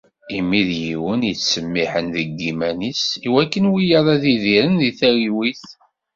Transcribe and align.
Imi 0.37 0.61
d 0.69 0.71
yiwen 0.83 1.21
yettsemmiḥen 1.25 2.07
deg 2.15 2.29
yiman-is 2.43 3.03
iwakken 3.27 3.69
wiyaḍ 3.71 4.05
ad 4.15 4.23
idiren 4.33 4.73
deg 4.81 4.95
talwit. 4.99 5.65